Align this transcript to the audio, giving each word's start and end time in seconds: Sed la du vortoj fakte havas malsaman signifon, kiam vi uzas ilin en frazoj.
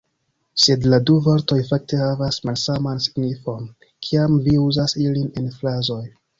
Sed 0.61 0.87
la 0.93 0.99
du 1.09 1.17
vortoj 1.27 1.57
fakte 1.67 1.99
havas 1.99 2.41
malsaman 2.49 3.05
signifon, 3.09 3.71
kiam 4.09 4.41
vi 4.49 4.59
uzas 4.67 4.99
ilin 5.07 5.33
en 5.45 5.57
frazoj. 5.61 6.05